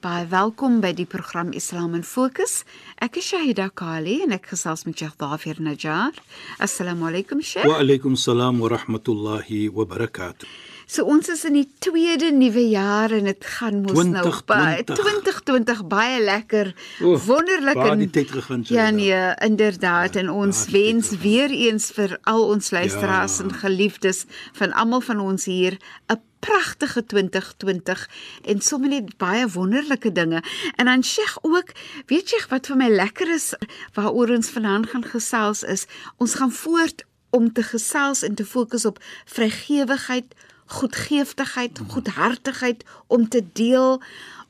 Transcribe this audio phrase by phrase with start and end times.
[0.00, 2.62] Baie welkom by die program Islam in Fokus.
[3.04, 6.16] Ek is Shahida Kali en ek gesels met Sheikh Dafir Najjar.
[6.56, 7.68] Assalamu alaykum Sheikh.
[7.68, 10.48] Wa alaykum salaam wa rahmatullahi wa barakatuh.
[10.90, 14.96] So ons is in die tweede nuwe jaar en dit gaan mos nou baie 2020.
[15.44, 16.72] 2020 baie lekker.
[17.06, 18.96] Oef, wonderlik en die tyd gegaan, Ja Shahida.
[18.96, 23.44] nee, inderdaad en ons tyd wens weer eens vir al ons luisteraars Ja.
[23.44, 24.24] en geliefdes
[24.58, 25.78] van almal van ons hier
[26.10, 28.08] 'n pragtige 2020
[28.44, 30.42] en sommer net baie wonderlike dinge.
[30.76, 31.70] En dan Sheikh ook,
[32.06, 33.54] weet jy wat vir my lekker is
[33.94, 38.84] waaroor ons vanaand gaan gesels is, ons gaan voort om te gesels en te fokus
[38.84, 40.34] op vrygewigheid,
[40.69, 44.01] goedgeeftigheid, goedhartigheid om te deel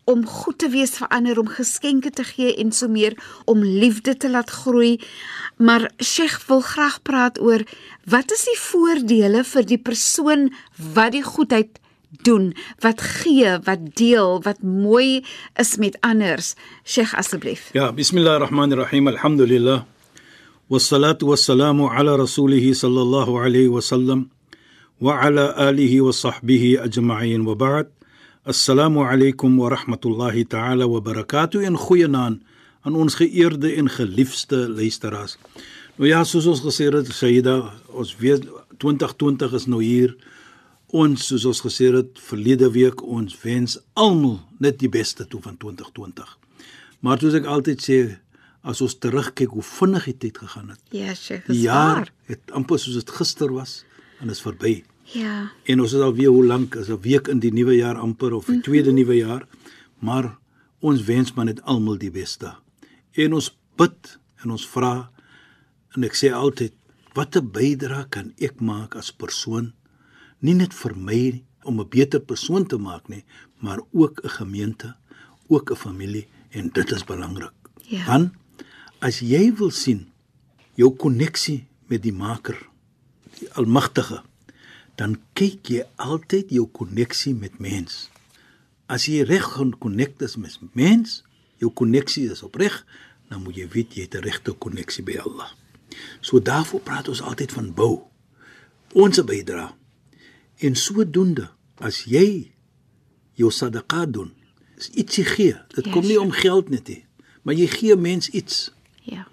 [0.05, 3.15] om goed te wees vir ander, om geskenke te gee en so meer
[3.49, 4.99] om liefde te laat groei.
[5.57, 7.65] Maar Sheikh wil graag praat oor
[8.09, 10.51] wat is die voordele vir die persoon
[10.93, 11.81] wat die goedheid
[12.23, 12.53] doen,
[12.85, 15.25] wat gee, wat deel, wat mooi
[15.59, 16.53] is met anders.
[16.85, 17.71] Sheikh asseblief.
[17.73, 19.07] Ja, bismillahir rahmanir rahim.
[19.07, 19.83] Alhamdulillah.
[20.69, 24.25] والصلاة والسلام على رسوله صلى الله عليه وسلم
[25.01, 27.87] وعلى آله وصحبه أجمعين وبعد
[28.47, 32.41] السلام عليكم ورحمة الله تعالى وبركاته en goeienaand
[32.81, 35.37] aan ons geëerde en geliefde luisteraars.
[35.95, 38.45] Nou ja, soos ons gesê het, Sayyida, ons weet
[38.77, 40.13] 2020 is nou hier.
[40.93, 45.57] Ons soos ons gesê het verlede week, ons wens almal net die beste toe van
[45.57, 46.37] 2020.
[46.99, 47.99] Maar soos ek altyd sê,
[48.65, 50.81] as ons terugkyk hoe vinnig die tyd gegaan het.
[50.93, 51.49] Ja, Sheikh.
[51.49, 52.13] Die is jaar waar.
[52.29, 53.83] het amper soos dit gister was
[54.20, 54.84] en is verby.
[55.12, 55.50] Ja.
[55.64, 58.32] En ons is al weer hoe lank is 'n week in die nuwe jaar amper
[58.34, 58.62] of die Mhm.
[58.62, 59.46] tweede nuwe jaar.
[59.98, 60.38] Maar
[60.80, 62.54] ons wens maar net almal die beste.
[63.12, 65.10] En ons bid en ons vra
[65.96, 66.72] en ek sê altyd
[67.14, 69.72] watter bydrae kan ek maak as persoon?
[70.40, 73.24] Nie net vir my om 'n beter persoon te maak nie,
[73.60, 74.94] maar ook 'n gemeente,
[75.48, 77.52] ook 'n familie en dit is belangrik.
[77.82, 78.04] Ja.
[78.06, 78.32] Dan
[79.00, 80.06] as jy wil sien
[80.74, 82.68] jou koneksie met die Maker,
[83.40, 84.22] die Almagtige,
[85.00, 88.08] dan kyk jy altyd jou koneksie met mens.
[88.90, 91.22] As jy reg gekonnekt is met mens,
[91.62, 92.84] jou koneksie is opreg,
[93.30, 95.50] dan moet jy weet jy het 'n regte koneksie by Allah.
[96.20, 98.00] So daarvoor praat ons altyd van bou.
[98.92, 99.74] Ons bydra.
[100.58, 102.50] En sodoende as jy
[103.34, 104.32] jou sadaqa doen,
[104.76, 105.56] is ietsie gee.
[105.74, 106.20] Dit Ja, kom nie sure.
[106.24, 107.04] om geld net nie,
[107.42, 108.72] maar jy gee mens iets.
[109.02, 109.26] Ja.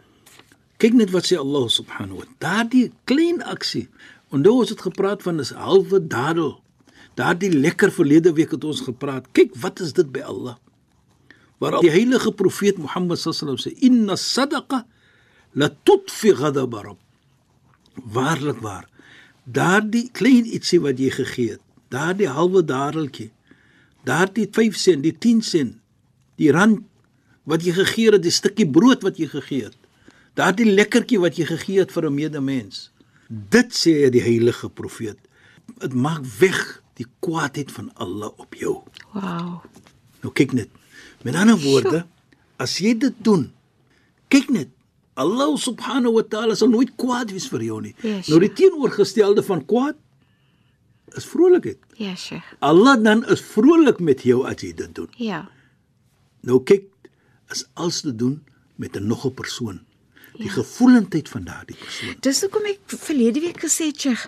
[0.77, 2.37] Kyk net wat sê Allah subhanahu wa taala.
[2.45, 3.87] Daardie klein aksie.
[4.29, 6.61] Onthou ons het gepraat van 'n halwe dadel.
[7.15, 9.25] Daardie lekker verlede week het ons gepraat.
[9.31, 10.57] Kyk wat is dit by Allah.
[11.57, 14.85] Waar die heilige profeet Mohammed sallam sê inna sadaqa
[15.53, 16.99] la tudfi ghadab rabb.
[18.13, 18.85] Waarlik waar.
[19.47, 23.29] Daardie klein ietsie wat jy gegee het, daardie halwe dadeltjie,
[24.03, 25.77] daardie 5 sent, die 10 sent,
[26.35, 26.83] die rand
[27.47, 29.76] wat jy gegee het, die stukkie brood wat jy gegee het.
[30.37, 32.91] Daardie lekkertjie wat jy gegee het vir 'n medemens.
[33.27, 35.17] Dit sê die heilige profeet.
[35.79, 38.83] Dit maak weg die kwaadheid van Allah op jou.
[39.13, 39.63] Wow.
[40.21, 40.69] Nou kyk net.
[41.23, 42.05] Met ander woorde,
[42.57, 43.51] as jy dit doen,
[44.27, 44.69] kyk net.
[45.17, 47.95] Allah subhanahu wa ta'ala sal nooit kwaad wees vir jou nie.
[48.05, 49.97] Yes, nou die teenoorgestelde van kwaad
[51.17, 51.79] is vrolikheid.
[51.97, 52.45] Ja, Sheikh.
[52.59, 55.09] Allah dan is vrolik met jou as jy dit doen.
[55.17, 55.49] Ja.
[56.45, 56.85] Nou kyk,
[57.49, 58.43] is alles te doen
[58.75, 59.81] met 'n nog 'n persoon.
[60.37, 60.51] Die ja.
[60.53, 62.15] gevoelendheid van daardie persoon.
[62.21, 64.27] Dis hoekom ek verlede week gesê het, Sheikh,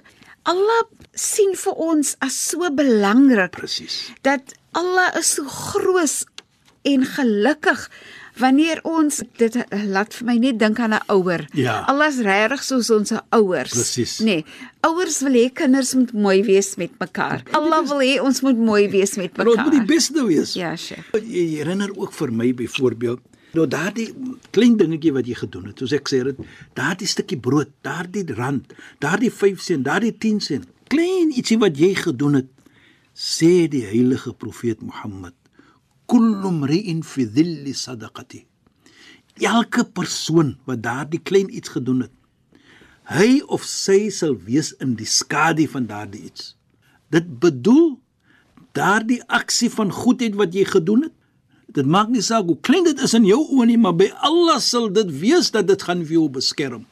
[0.49, 0.83] Allah
[1.13, 4.09] sien vir ons as so belangrik Presies.
[4.23, 6.25] dat Allah is so groot
[6.87, 7.89] en gelukkig
[8.39, 9.55] wanneer ons dit
[9.91, 11.43] laat vir my net dink aan 'n ouer.
[11.53, 11.83] Ja.
[11.91, 13.69] Allah is regtig soos ons ouers.
[13.73, 14.19] Presies.
[14.19, 14.45] Nee,
[14.81, 17.43] ouers wil hê kinders moet mooi wees met mekaar.
[17.51, 19.71] Allah wil hê ons moet mooi wees met Maar ons mekaar.
[19.73, 20.53] moet die beste wees.
[20.53, 21.03] Ja, Sheikh.
[21.13, 23.19] Jy herinner ook vir my byvoorbeeld
[23.57, 24.09] nou daardie
[24.55, 25.81] klein dingetjie wat jy gedoen het.
[25.81, 26.41] Soos ek sê dit,
[26.77, 28.73] daardie stukkie brood, daardie rand,
[29.03, 30.69] daardie 5 sent, daardie 10 sent.
[30.89, 32.47] klein ietsie wat jy gedoen het,
[33.13, 35.35] sê die heilige profeet Mohammed,
[36.09, 38.45] kullu mri'in fi dhilli sadaqati.
[39.45, 42.15] Elke persoon wat daardie klein iets gedoen het,
[43.09, 46.55] hy of sy sal wees in die skadu van daardie iets.
[47.13, 47.97] Dit bedoel
[48.77, 51.15] daardie aksie van goedheid wat jy gedoen het.
[51.75, 54.57] Dit maak nie saak hoe klein dit is in jou oë nie, maar by Allah
[54.63, 56.87] sal dit wees dat dit gaan vir jou beskerm.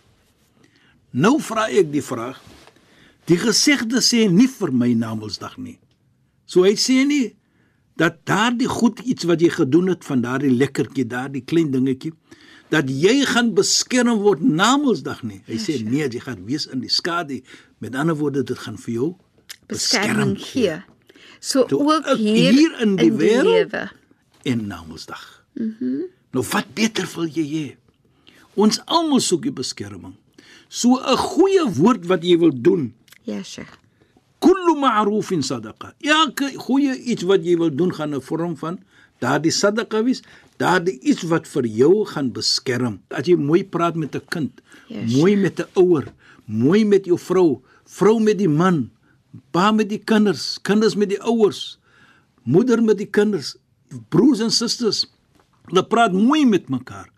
[1.18, 2.38] Nou vra ek die vraag.
[3.28, 5.78] Die gesegde sê nie vir my Namedsdag nie.
[6.48, 7.34] So hy sê nie
[7.98, 12.14] dat daardie goed iets wat jy gedoen het van daardie lekkertjie, daardie klein dingetjie,
[12.70, 15.42] dat jy gaan beskerm word Namedsdag nie.
[15.50, 17.42] Hy sê nee, jy gaan wees in die skadu.
[17.84, 19.10] Met ander woorde, dit gaan vir jou
[19.68, 20.78] beskerming gee.
[21.40, 23.84] So Toe, ook hier, hier in die wêreld, lewe.
[24.52, 25.24] En Namedsdag.
[25.54, 25.74] Mhm.
[25.82, 26.06] Mm
[26.36, 27.68] nou wat beter wil jy hê?
[28.60, 30.14] Ons almal soek die beskerming.
[30.70, 33.72] So 'n goeie woord wat jy wil doen, Ja, Sheikh.
[34.40, 35.94] kullu ma'rufin sadaqa.
[36.02, 38.80] Elke goeie iets wat jy wil doen gaan 'n vorm van
[39.20, 40.22] daardie sadaqa wees,
[40.58, 43.00] daardie iets wat vir jou gaan beskerm.
[43.10, 45.16] As jy mooi praat met 'n kind, Yes.
[45.16, 46.14] mooi met 'n ouer,
[46.46, 48.92] mooi met jou vrou, vrou met die man,
[49.52, 51.80] pa met die kinders, kinders met die ouers,
[52.44, 53.56] moeder met die kinders,
[54.10, 55.06] broers en susters.
[55.68, 57.10] Hulle praat mooi met mekaar.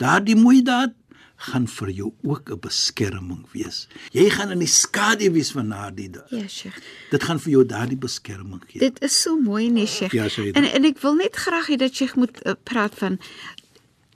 [0.00, 0.94] Daardie mooi daad
[1.36, 3.88] gaan vir jou ook 'n beskerming wees.
[4.12, 6.30] Jy gaan in die skadu wees van daardie daad.
[6.30, 6.78] Ja, Sheikh.
[7.10, 8.80] Dit gaan vir jou daardie beskerming gee.
[8.80, 10.12] Dit is so mooi nee Sheikh.
[10.12, 13.18] Ja, en en ek wil net graag hê dat Sheikh moet uh, praat van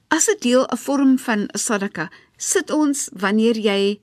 [0.09, 2.11] as 'n deel 'n vorm van sadaka.
[2.37, 4.01] Sit ons wanneer jy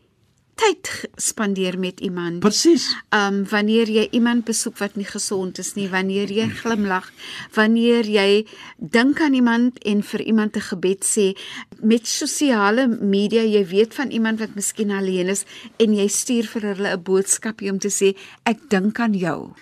[0.58, 0.90] tyd
[1.22, 2.40] spandeer met iemand.
[2.44, 2.90] Presies.
[3.14, 7.12] Um wanneer jy iemand besoek wat nie gesond is nie, wanneer jy glimlag,
[7.56, 8.46] wanneer jy
[8.78, 11.38] dink aan iemand en vir iemand 'n gebed sê
[11.82, 15.46] met sosiale media, jy weet van iemand wat miskien alleen is
[15.78, 18.16] en jy stuur vir hulle 'n boodskapie om te sê
[18.46, 19.54] ek dink aan jou.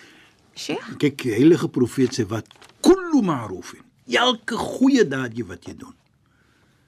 [0.54, 0.96] Sheikh?
[0.98, 2.46] Kyk, die heilige profeet sê wat
[2.80, 3.84] kullu ma'rufin.
[4.08, 5.94] Elke goeie daadjie wat jy doen.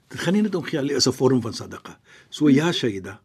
[0.09, 1.99] Dit gaan nie net om geld nie, is 'n vorm van sadaqa.
[2.29, 3.19] So ja, Shaida.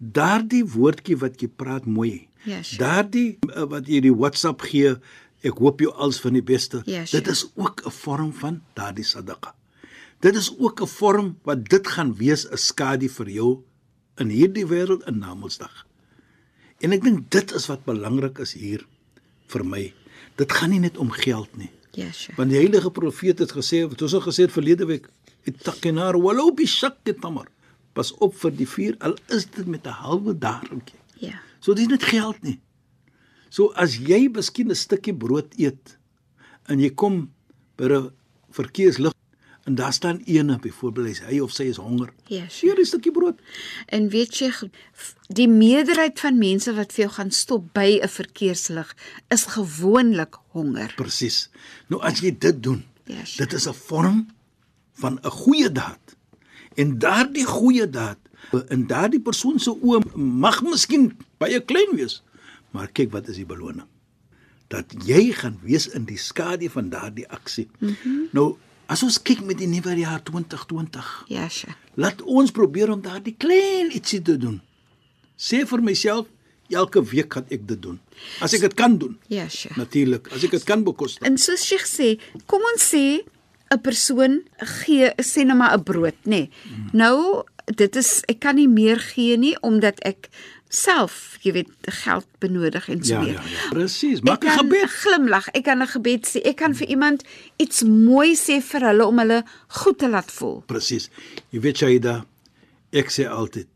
[0.00, 2.28] Daardie woordjie wat jy praat mooi.
[2.48, 2.80] Ja, sure.
[2.80, 4.94] Daardie uh, wat jy die WhatsApp gee,
[5.44, 6.80] ek hoop jou alles van die beste.
[6.88, 7.20] Ja, sure.
[7.20, 9.54] Dit is ook 'n vorm van daardie sadaqa.
[10.20, 13.62] Dit is ook 'n vorm wat dit gaan wees 'n skadu vir jou
[14.16, 15.86] in hierdie wêreld in Namedsdag.
[16.80, 18.86] En ek dink dit is wat belangrik is hier
[19.46, 19.92] vir my.
[20.36, 21.70] Dit gaan nie net om geld nie.
[21.92, 22.36] Ja, Sheikh.
[22.38, 25.08] Want die heilige profeet het gesê, wat ons al gesê het verlede week,
[25.44, 27.48] ittaqinar walau bi shaqqi tamar.
[27.92, 30.98] Pas op vir die vuur al is dit met 'n halwe daarentjie.
[31.18, 31.40] Ja.
[31.60, 32.60] So dis net geld nie.
[33.48, 35.98] So as jy miskien 'n stukkie brood eet
[36.68, 37.32] en jy kom
[37.76, 38.10] by 'n
[38.50, 39.12] verkeerslig
[39.66, 42.12] en daar staan ene byvoorbeeld hy of sy is honger.
[42.26, 43.40] Ja, Seer 'n stukkie brood.
[43.88, 44.50] En weet jy
[45.28, 48.96] die meerderheid van mense wat vir jou gaan stop by 'n verkeerslig
[49.28, 50.92] is gewoonlik honger.
[50.96, 51.50] Presies.
[51.88, 53.46] Nou as jy dit doen, Ja, sure.
[53.46, 54.26] dit is 'n vorm
[54.92, 56.16] van 'n goeie daad.
[56.74, 58.18] En daardie goeie daad
[58.68, 62.22] in daardie persoon se oë mag miskien baie klein wees,
[62.72, 63.86] maar kyk wat is die beloning?
[64.70, 67.68] Dat jy gaan wees in die skadu van daardie aksie.
[67.78, 68.28] Mm -hmm.
[68.32, 68.56] Nou,
[68.86, 71.76] as ons kyk met die nuwe jaar 2020, Ja, Sheikh.
[71.94, 74.60] laat ons probeer om daardie klein ietsie te doen.
[75.36, 76.26] Sê vir myself,
[76.68, 78.00] elke week gaan ek dit doen.
[78.40, 79.18] As ek dit kan doen.
[79.26, 79.76] Ja, Sheikh.
[79.76, 81.22] Natuurlik, as ek dit kan bekostig.
[81.26, 83.22] En soos Sheikh sê, kom ons sê
[83.70, 86.28] 'n persoon gee sê nou maar 'n brood, nê.
[86.28, 86.50] Nee.
[86.92, 90.28] Nou, dit is ek kan nie meer gee nie omdat ek
[90.68, 93.32] self, jy weet, geld benodig en so Ja, meer.
[93.32, 93.68] ja, ja.
[93.70, 94.18] Presies.
[94.18, 94.88] Ek Maak 'n gebed.
[94.90, 96.40] glimlag, ek kan 'n gebed sê.
[96.44, 97.22] Ek kan vir iemand
[97.58, 100.62] iets mooi sê vir hulle om hulle goed te laat voel.
[100.66, 101.08] Presies.
[101.50, 102.24] Jy weet Shaida,
[102.92, 103.66] ek sê altyd,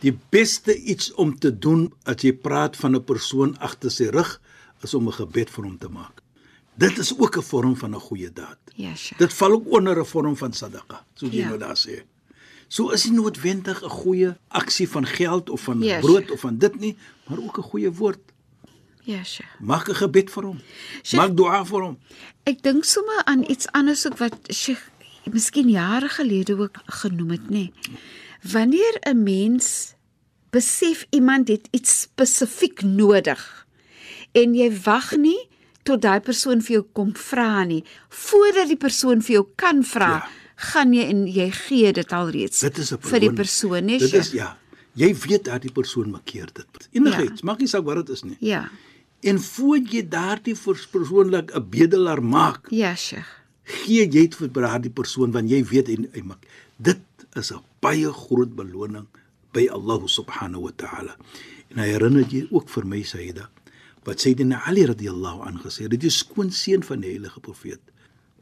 [0.00, 4.40] die beste iets om te doen as jy praat van 'n persoon agter sy rug
[4.82, 6.20] is om 'n gebed vir hom te maak.
[6.76, 8.58] Dit is ook 'n vorm van 'n goeie daad.
[8.74, 9.18] Ja, Sheikh.
[9.18, 11.46] Dit val ook onder 'n vorm van sadaqa, soos jy Ja.
[11.46, 12.02] nou daar sê.
[12.68, 16.32] So is nie noodwendig 'n goeie aksie van geld of van Ja, brood Sheikh.
[16.32, 16.96] of van dit nie,
[17.28, 18.18] maar ook 'n goeie woord.
[19.02, 19.60] Ja, Sheikh.
[19.60, 20.60] Maak 'n gebed vir hom.
[21.02, 21.98] Sheikh- Maak dua vir hom.
[22.42, 24.80] Ek dink sommer aan iets anders ook wat Sheikh
[25.30, 27.48] miskien jare gelede ook genoem het, nê.
[27.48, 27.72] Nee.
[28.52, 29.94] Wanneer 'n mens
[30.50, 33.66] besef iemand het iets spesifiek nodig
[34.32, 35.48] en jy wag nie
[35.84, 40.08] tot daai persoon vir jou kom vra nie, voordat die persoon vir jou kan vra,
[40.08, 40.28] Ja.
[40.56, 44.12] gaan jy en jy gee dit alreeds Dit is 'n vir die persoon, nee, Dit
[44.14, 44.56] is ja.
[44.96, 46.88] Jy weet dat die persoon makkeer dit.
[46.92, 47.46] Enigiets, Ja.
[47.46, 48.36] maak nie saak wat dit is nie.
[48.40, 48.68] Ja.
[49.22, 53.26] En voor jy daardie persoonlik 'n bedelaar maak, Ja, Sheikh.
[53.64, 56.46] gee jy dit vir daardie persoon want jy weet hy, hy maak.
[56.78, 57.00] Dit
[57.36, 59.06] is 'n baie groot beloning
[59.52, 61.16] by Allah subhanahu wa ta'ala.
[61.70, 63.48] En hy herinner jy ook vir my Sayyida
[64.04, 67.80] wat Sayyidina Ali radhiyallahu anhu gesê het, dit is skoonseun van die heilige profeet.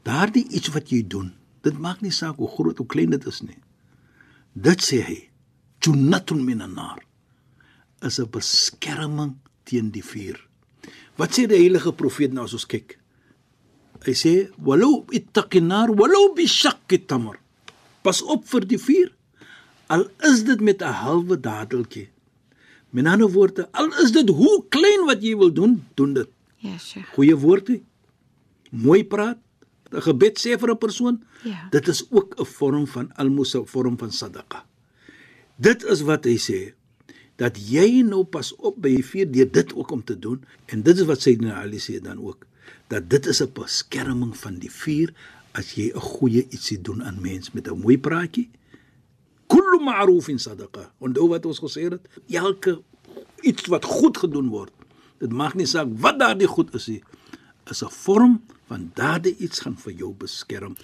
[0.03, 1.31] Daardie iets wat jy doen,
[1.63, 3.59] dit maak nie saak hoe groot of klein dit is nie.
[4.53, 5.19] Dit sê hy,
[5.83, 6.99] junnatun minan nar
[8.03, 10.37] is 'n beskerming teen die vuur.
[11.15, 12.99] Wat sê die heilige profeet nou as ons kyk?
[14.03, 17.39] Hy sê, "Walau ittaqin nar walau bi shaqqi tamr."
[18.03, 19.11] Pas op vir die vuur.
[19.87, 22.09] Al is dit met 'n halwe dadeltjie.
[22.93, 26.29] Met ander woorde, al is dit hoe klein wat jy wil doen, doen dit.
[26.61, 27.09] Ja, Sheikh.
[27.15, 27.79] Goeie woorde.
[28.69, 29.39] Mooi praat.
[29.93, 31.23] 'n Gebed sê vir 'n persoon.
[31.43, 31.67] Ja.
[31.69, 34.65] Dit is ook 'n vorm van almos 'n vorm van sadaqa.
[35.55, 36.73] Dit is wat hy sê
[37.35, 40.81] dat jy nou pas op by die vuur deur dit ook om te doen en
[40.81, 42.45] dit is wat Sayyidina Ali sê dan ook
[42.87, 45.13] dat dit is 'n beskerming van die vuur
[45.51, 48.49] as jy 'n goeie ietsie doen aan mens met 'n mooi praatjie.
[49.53, 50.87] Kullu ma'rufin sadaqa.
[51.03, 52.79] Onthou wat ons gesê het, elke
[53.45, 54.73] iets wat goed gedoen word.
[55.21, 57.01] Dit maak nie saak wat daardie goed is nie,
[57.69, 60.75] is 'n vorm van daardie iets gaan vir jou beskerm.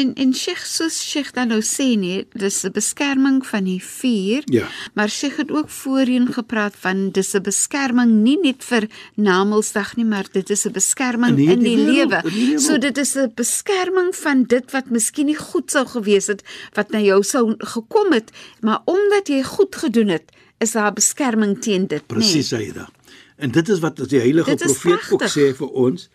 [0.00, 4.42] En en Sheikh soos Sheikh dan nou sê nee, dis 'n beskerming van die vuur.
[4.44, 4.68] Ja.
[4.94, 10.04] Maar Sheikh het ook voorheen gepraat van dis 'n beskerming nie net vir Namedsdag nie,
[10.04, 12.58] maar dit is 'n beskerming In in die die lewe.
[12.60, 16.90] So dit is 'n beskerming van dit wat miskien nie goed sou gewees het wat
[16.90, 21.86] na jou sou gekom het, maar omdat jy goed gedoen het, is daar beskerming teen
[21.86, 22.66] dit, Presies nee.
[22.66, 22.88] hy da.
[23.36, 26.08] En dit is wat die heilige profeet ook sê vir ons.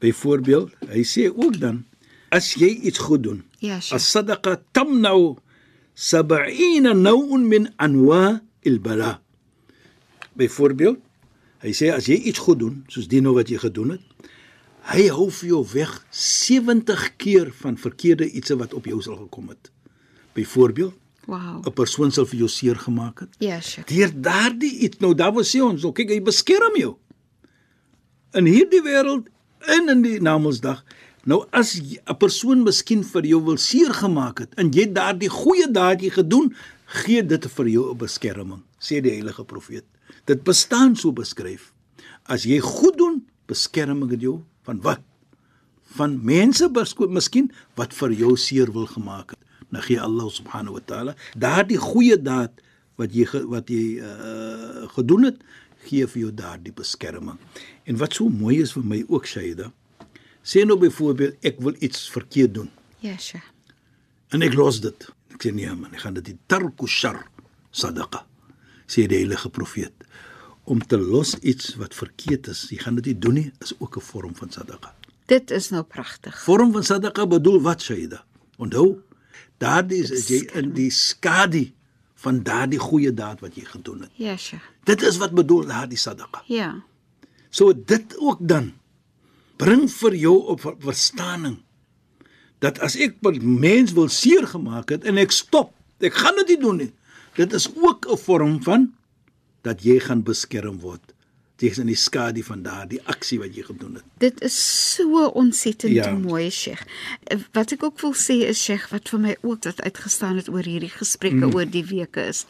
[0.00, 1.84] Byvoorbeeld, hy sê ook dan
[2.32, 3.94] as jy iets goed doen, Ja, Sheikh.
[4.00, 5.36] as-sadaqa tamnau
[5.94, 9.20] 70 naw'un min anwa' al-bala.
[10.38, 10.98] Byvoorbeeld,
[11.64, 14.04] hy sê as jy iets goed doen, soos die nou wat jy gedoen het,
[14.94, 19.52] hy hou vir jou weg 70 keer van verkeerde ietsie wat op jou sal gekom
[19.52, 19.70] het.
[20.34, 20.94] Byvoorbeeld,
[21.26, 21.62] Wow.
[21.66, 23.28] 'n persoon sal vir jou seer gemaak het.
[23.38, 23.86] Ja, Sheikh.
[23.86, 26.96] Deur daardie iets nou daar wil sê ons, nou kyk hy beskerm jou.
[28.32, 29.28] In hierdie wêreld
[29.66, 30.84] en in die Namedsdag.
[31.24, 35.28] Nou as 'n persoon miskien vir jou wil seer gemaak het en jy het daardie
[35.28, 36.54] goeie daadjie gedoen,
[36.86, 39.84] gee dit vir jou 'n beskerming, sê die heilige profeet.
[40.24, 41.72] Dit bestaan so beskryf.
[42.24, 45.00] As jy goed doen, beskerm ek dit jou van wat?
[45.96, 49.38] Van mense besko- miskien wat vir jou seer wil gemaak het.
[49.70, 52.50] Nou gee Allah subhanahu wa taala daardie goeie daad
[52.96, 55.36] wat jy wat jy uh, gedoen het,
[55.88, 57.38] gee vir jou daardie beskerming.
[57.86, 59.72] En wat so mooi is vir my ook Shaida,
[60.44, 62.70] sê nou byvoorbeeld ek wil iets verkeerd doen
[63.00, 63.44] Ja, Sheikh.
[64.32, 65.08] en ek los dit.
[65.34, 67.26] Ek sê nee man, ek gaan dit die tarku shar
[67.72, 68.24] sadaqa.
[68.86, 69.92] Sê die heilige profeet.
[70.64, 73.96] Om te los iets wat verkeerd is, jy gaan dit nie doen nie, is ook
[73.96, 74.94] 'n vorm van sadaqa.
[75.26, 76.42] Dit is nou pragtig.
[76.44, 78.24] Vorm van sadaqa bedoel wat Shaida?
[78.58, 79.02] Onthou,
[79.58, 81.70] daardie is as jy in die skadu
[82.20, 84.10] van daardie goeie daad wat jy gedoen het.
[84.20, 84.64] Ja, Sheikh.
[84.84, 86.42] Dit is wat bedoel daardie sadaqa.
[86.46, 86.74] Ja.
[87.50, 88.72] So dit ook dan
[89.56, 91.58] bring vir jou op ver- verstaaning
[92.60, 96.48] dat as ek 'n mens wil seer gemaak het en ek stop, ek gaan dit
[96.48, 96.92] nie doen nie.
[97.34, 98.92] Dit is ook 'n vorm van
[99.62, 101.14] dat jy gaan beskerm word
[101.60, 104.04] tegen die skadu van daardie aksie wat jy gedoen het.
[104.22, 104.56] Dit is
[104.94, 106.06] so ontsettend Ja.
[106.08, 106.14] ja.
[106.16, 106.82] mooi, Sheikh.
[107.52, 110.64] Wat ek ook wil sê is Sheikh wat vir my ook dat uitgestaan het oor
[110.64, 111.54] hierdie gesprekke mm.
[111.54, 112.46] oor die weke is.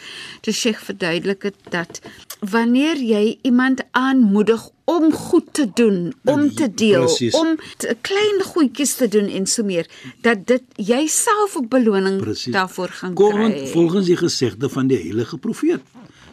[0.47, 2.01] Dis Sheikh verduidelik het dat
[2.41, 7.35] wanneer jy iemand aanmoedig om goed te doen, om Dan- te deel, precies.
[7.35, 9.87] om te, klein goedjies te doen en so meer,
[10.23, 12.53] dat dit jy self ook beloning Presies.
[12.55, 13.67] daarvoor gaan Kom kry.
[13.67, 15.81] volgens die gesegde van die heilige profeet.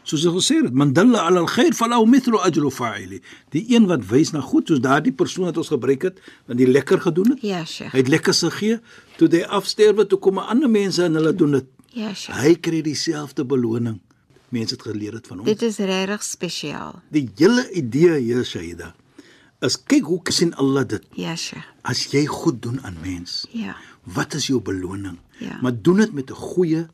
[0.07, 3.17] Soos hy gesê het, man dalla ala alkhair falahu mithlu ajru fa'ili.
[3.51, 6.67] Die een wat wys na goed, soos daardie persoon wat ons gebruik het, wat die
[6.67, 7.41] lekker gedoen het.
[7.43, 7.91] Ja, Sheikh.
[7.91, 8.77] Hy het lekker gegee
[9.17, 11.65] toe hy afsterwe toe kom ander mense en hulle doen dit.
[11.91, 12.39] Ja, Sheikh.
[12.39, 13.99] Hy kry dieselfde beloning.
[14.55, 15.45] Mense het geleer dit van hom.
[15.49, 17.01] Dit is regtig spesiaal.
[17.11, 18.93] Die hele idee hier Shaida
[19.65, 21.03] is kyk hoe sien Allah dit.
[21.17, 21.65] Ja, Sheikh.
[21.83, 23.75] As jy goed doen aan mens, Ja.
[24.03, 25.17] wat is jou beloning?
[25.39, 25.57] Ja.
[25.61, 26.87] Maar doen dit met 'n goeie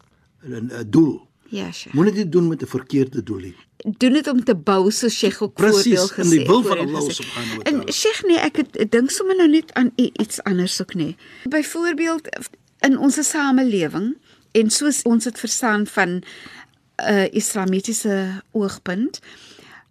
[0.47, 1.27] 'n 'n doel.
[1.53, 1.93] Ja, Sheikh.
[1.93, 3.55] Moenie dit doen met 'n verkeerde doel nie.
[3.97, 6.23] doen dit om te bou so Sheikh ook Precies, voorbeeld gesê.
[6.23, 7.91] in die wil van Allah subhanahu wa En ta'ala.
[7.91, 11.15] Sheikh nee, ek ek dink sommer nou net aan iets anders ook nê.
[11.49, 12.27] Byvoorbeeld
[12.79, 14.17] in ons samelewing
[14.51, 16.23] en soos ons dit verstaan van 'n
[17.09, 19.19] uh, islamitiese oogpunt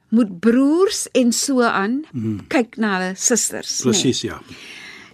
[0.08, 2.46] moet broers en so aan hmm.
[2.46, 3.80] kyk na hulle susters.
[3.80, 4.42] Presies ja.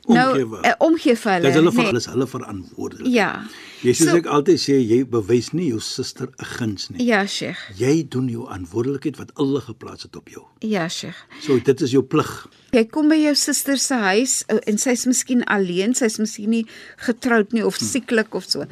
[0.07, 0.67] Nou Omgewe.
[0.67, 1.43] uh, omgee vir hulle.
[1.47, 1.87] Dit is hulle ver, nê.
[1.87, 3.13] hulle hulle verantwoordelik.
[3.13, 3.47] Ja.
[3.83, 7.05] Jy soos So- ek altyd sê, jy bewys nie jou suster 'n guns nie.
[7.07, 7.59] Ja, Sheikh.
[7.79, 10.43] Jy doen jou verantwoordelikheid wat Allah geplaas het op jou.
[10.61, 11.17] Ja, Sheikh.
[11.41, 12.49] So dit is jou plig.
[12.73, 16.67] Jy kom by jou suster se huis uh, en sy's miskien alleen, sy's miskien nie
[17.07, 18.67] getroud nie of sieklik of so.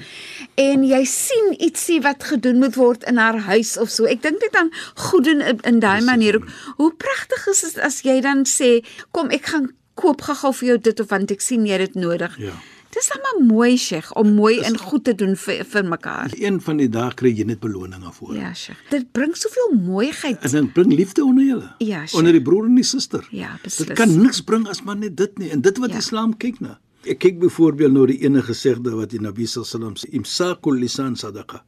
[0.61, 4.05] En jy sien ietsie wat gedoen moet word in haar huis of so.
[4.05, 4.71] Ek dink dit aan
[5.09, 6.49] goed doen in, in daai manier ook.
[6.77, 10.79] Hoe pragtig is dit as jy dan sê, "Kom, ek gaan koop gou-gou vir jou
[10.79, 12.53] dit of want ek sien jy het dit nodig." Ja.
[12.97, 16.33] Dis dan maar mooi, Sheikh, om mooi en goed te doen vir vir mekaar.
[16.33, 18.33] Een van die dae kry jy net beloninge voor.
[18.39, 18.79] Ja, Sheikh.
[18.91, 20.41] Dit bring soveel mooiheid.
[20.41, 21.69] En dit bring liefde onder julle.
[21.85, 22.19] Ja, sure.
[22.23, 23.27] onder die broer en die suster.
[23.37, 23.91] Ja, beslis.
[23.91, 25.51] Dit kan niks bring as maar net dit nie.
[25.53, 25.97] En dit wat Ja.
[25.97, 26.79] Islam kyk na.
[27.05, 31.63] Ek kyk byvoorbeeld nou die enige gesegde wat die Nabi sallam sê, imsakul lisan sadaqa.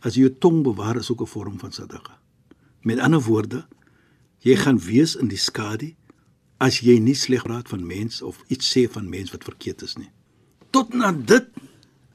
[0.00, 2.18] As jy jou tong bewaar is ook 'n vorm van sadaqa.
[2.82, 3.66] Met ander woorde,
[4.38, 5.94] jy gaan wees in die skadu
[6.58, 9.96] as jy nie sleg praat van mens of iets sê van mens wat verkeerd is
[9.96, 10.10] nie.
[10.74, 11.46] Tot na dit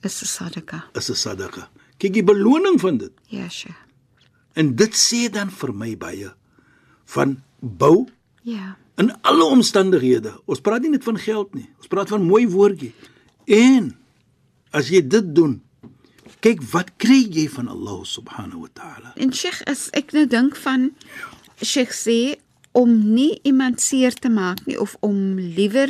[0.03, 0.83] Is 'n sadaka.
[0.95, 1.69] is 'n sadaqa.
[1.97, 3.11] Kyk die beloning van dit.
[3.27, 3.75] Ja, Sheikh.
[4.53, 6.31] En dit sê dan vir my baie
[7.05, 8.07] van bou
[8.43, 8.77] Ja.
[8.97, 10.39] in alle omstandighede.
[10.45, 11.69] Ons praat nie net van geld nie.
[11.77, 12.93] Ons praat van mooi woordjie.
[13.45, 13.97] En
[14.71, 15.61] as jy dit doen,
[16.39, 19.13] kyk wat kry jy van Allah subhanahu wa ta'ala.
[19.15, 20.91] En Sheikh, as ek nou dink van
[21.61, 22.39] Sheikh sê
[22.71, 25.89] om nie iemand seer te maak nie of om liewer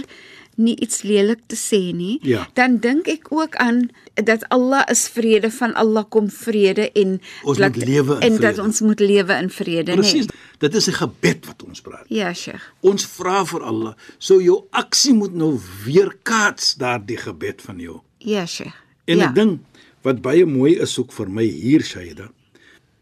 [0.60, 2.48] nie iets lelik te sê nie, Ja.
[2.54, 7.58] dan dink ek ook aan dat Allah is vrede, van Allah kom vrede en Ons
[7.58, 8.62] dat, moet lewe in en dat vrede.
[8.62, 10.25] ons moet lewe in vrede, Presies.
[10.28, 10.38] nee.
[10.60, 12.06] Dit is 'n gebed wat ons praat.
[12.08, 12.62] Ja, Sheikh.
[12.82, 18.00] Ons vra vir Allah, so jou aksie moet nou weerkaats daardie gebed van jou.
[18.18, 18.75] Ja, Sheikh.
[19.06, 19.28] En ja.
[19.30, 19.60] ek dink
[20.01, 22.30] wat baie mooi is ook vir my hier Shaida.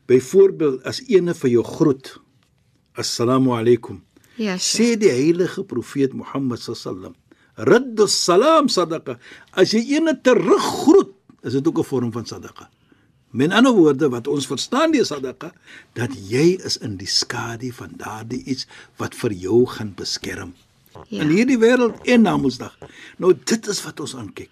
[0.06, 2.18] Byvoorbeeld as ene vir jou groet.
[2.98, 4.04] Assalamu alaykum.
[4.36, 4.96] Ja, Sheikh.
[4.96, 7.16] Sê die heilige profeet Mohammed sallam,
[7.58, 9.18] "Raddu salam sadaqa."
[9.54, 12.70] As jy ene teruggroet, is dit ook 'n vorm van sadaqa.
[13.32, 15.52] Met ander woorde wat ons verstaan die sadaqa,
[15.94, 20.54] dat jy is in die skadu van daardie iets wat vir jou gaan beskerm.
[21.10, 21.22] Ja.
[21.22, 22.78] In hierdie wêreld en na Mondsdag.
[23.18, 24.50] Nou dit is wat ons aankyk.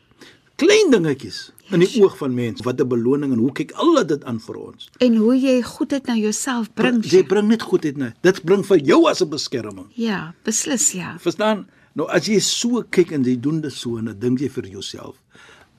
[0.56, 4.24] Klein dingetjies in die oog van mense, wat 'n beloning en hoe kyk Allah dit
[4.24, 4.90] aan vir ons?
[5.00, 7.04] En hoe jy goedheid na jouself bring.
[7.04, 7.28] Jy Sheikh.
[7.28, 8.14] bring net goedheid na.
[8.22, 9.88] Dit bring vir jou as 'n beskerming.
[9.96, 11.18] Ja, beslis ja.
[11.20, 11.68] Verstaan?
[11.96, 14.68] Nou as jy so kyk en jy doen dit so en dan dink jy vir
[14.74, 15.16] jouself,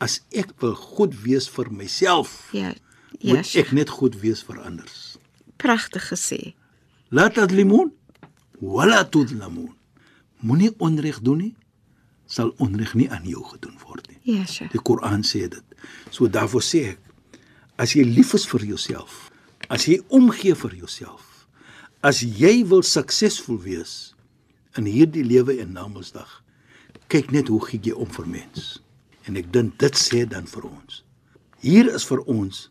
[0.00, 2.74] as ek wil goed wees vir myself, Ja.
[3.20, 4.88] Ja, moet ek net goed wees vir ander.
[5.56, 6.54] Pragtig gesê.
[7.08, 7.92] La tadlimun
[8.60, 9.70] wala tudlamun.
[10.44, 11.54] Moenie onreg doen nie,
[12.28, 14.18] sal onreg nie aan jou gedoen word nie.
[14.36, 14.72] Ja, Sheikh.
[14.74, 15.62] Die Koran sê dit.
[16.10, 17.40] So daarvoor sê ek,
[17.80, 19.30] as jy lief is vir jouself,
[19.72, 21.46] as jy omgee vir jouself,
[22.04, 24.14] as jy wil suksesvol wees
[24.76, 26.42] in hierdie lewe en na Mondsdag,
[27.12, 28.80] kyk net hoe gee jy om vir mens.
[29.26, 31.02] En ek dink dit sê dan vir ons.
[31.62, 32.66] Hier is vir ons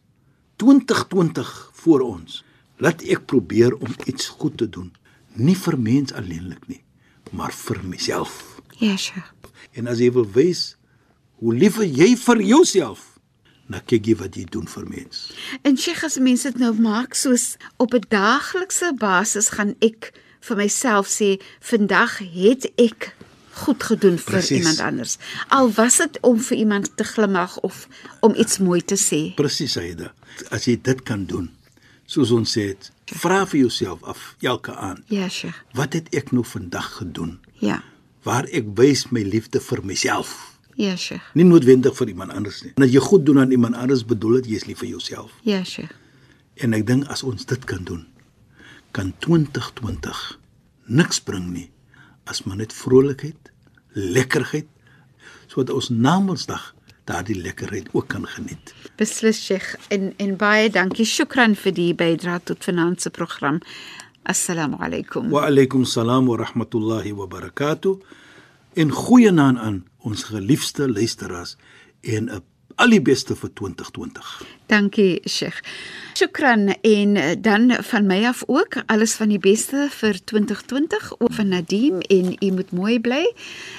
[0.61, 2.43] 2020 voor ons.
[2.79, 4.91] Laat ek probeer om iets goed te doen,
[5.35, 6.81] nie vir mens alleenlik nie,
[7.31, 8.61] maar vir myself.
[8.79, 9.31] Ja, Sheikh.
[9.75, 10.75] En as jy wil wys
[11.39, 13.15] hoe lief jy vir jouself,
[13.67, 15.23] dan kyk jy wat jy doen vir mens.
[15.65, 20.13] En Sheikh, as mense dit nou maak soos op 'n daaglikse basis gaan ek
[20.47, 23.13] vir myself sê, vandag het ek
[23.65, 24.58] goed gedoen vir Precies.
[24.60, 25.17] iemand anders.
[25.49, 27.88] Al was dit om vir iemand te glimlag of
[28.21, 29.34] om iets mooi te sê.
[29.36, 30.12] Presies, Aida.
[30.51, 31.49] As jy dit kan doen,
[32.05, 32.75] soos ons sê,
[33.15, 35.55] vra vir jouself af elke aand, Ja, Sheikh.
[35.73, 37.84] wat het ek nou vandag gedoen Ja.
[38.23, 41.21] waar ek wys my liefde vir myself, Ja, Sheikh.
[41.34, 42.71] nie noodwendig vir iemand anders nie.
[42.75, 45.31] En as jy goed doen aan iemand anders, bedoel dit jy is lief vir jouself.
[45.43, 45.91] Ja, Sheikh.
[46.55, 48.05] En ek dink as ons dit kan doen,
[48.95, 50.39] kan 2020
[50.86, 51.69] niks bring nie
[52.25, 53.51] as maar net vrolikheid,
[53.93, 54.69] lekkerheid
[55.51, 56.71] sodat ons na Mondsdag
[57.05, 58.73] daardie lekkerheid ook kan geniet.
[58.97, 61.05] Beslis Sheikh en en baie dankie.
[61.05, 63.60] Shukran vir die bydrae tot finansie program.
[64.25, 65.29] Assalamu alaykum.
[65.29, 67.99] Wa alaykum salaam wa rahmatullahi wa barakatuh.
[68.73, 71.55] En goeie naam aan ons geliefde luisteraars
[72.01, 72.41] en 'n
[72.80, 74.28] al die beste vir 2020.
[74.70, 75.61] Dankie Sheikh.
[76.16, 81.33] Shukran en eh, dan van my af ook alles van die beste vir 2020 ook
[81.33, 83.35] van Nadim en u moet mooi bly.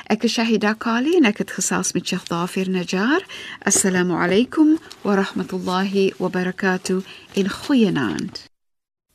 [0.05, 3.21] Ek is Shahida Kali en ek het gesels met Sheikh Dafir Najjar.
[3.65, 7.01] Assalamu alaykum wa rahmatullahi wa barakatuh
[7.33, 8.49] en goeienaand.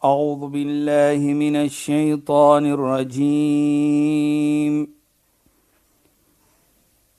[0.05, 4.17] أعوذ بالله من الشيطان الرجيم